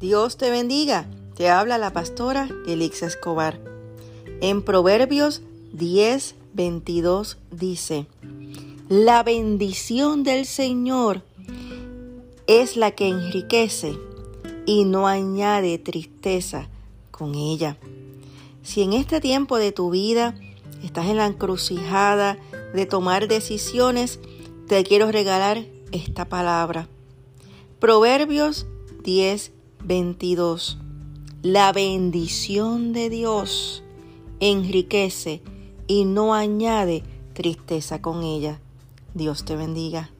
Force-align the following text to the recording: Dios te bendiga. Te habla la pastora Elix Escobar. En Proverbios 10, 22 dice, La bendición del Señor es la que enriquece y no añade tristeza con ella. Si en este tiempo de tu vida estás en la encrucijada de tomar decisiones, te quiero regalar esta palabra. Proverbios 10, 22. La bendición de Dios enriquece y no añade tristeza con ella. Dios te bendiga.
Dios 0.00 0.36
te 0.36 0.52
bendiga. 0.52 1.06
Te 1.36 1.48
habla 1.48 1.76
la 1.76 1.92
pastora 1.92 2.48
Elix 2.68 3.02
Escobar. 3.02 3.60
En 4.40 4.62
Proverbios 4.62 5.42
10, 5.72 6.36
22 6.54 7.38
dice, 7.50 8.06
La 8.88 9.24
bendición 9.24 10.22
del 10.22 10.46
Señor 10.46 11.22
es 12.46 12.76
la 12.76 12.92
que 12.92 13.08
enriquece 13.08 13.98
y 14.66 14.84
no 14.84 15.08
añade 15.08 15.78
tristeza 15.78 16.68
con 17.10 17.34
ella. 17.34 17.76
Si 18.62 18.82
en 18.82 18.92
este 18.92 19.20
tiempo 19.20 19.56
de 19.56 19.72
tu 19.72 19.90
vida 19.90 20.36
estás 20.84 21.06
en 21.06 21.16
la 21.16 21.26
encrucijada 21.26 22.38
de 22.72 22.86
tomar 22.86 23.26
decisiones, 23.26 24.20
te 24.68 24.84
quiero 24.84 25.10
regalar 25.10 25.64
esta 25.90 26.24
palabra. 26.24 26.86
Proverbios 27.80 28.66
10, 29.02 29.57
22. 29.84 30.78
La 31.42 31.72
bendición 31.72 32.92
de 32.92 33.10
Dios 33.10 33.82
enriquece 34.40 35.42
y 35.86 36.04
no 36.04 36.34
añade 36.34 37.02
tristeza 37.32 38.02
con 38.02 38.22
ella. 38.22 38.60
Dios 39.14 39.44
te 39.44 39.56
bendiga. 39.56 40.10